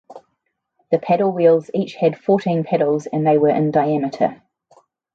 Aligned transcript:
The 0.89 0.97
paddle 0.97 1.31
wheels 1.31 1.69
each 1.75 1.93
had 1.93 2.17
fourteen 2.17 2.63
paddles 2.63 3.05
and 3.05 3.23
they 3.27 3.37
were 3.37 3.49
in 3.51 3.69
diameter. 3.69 4.41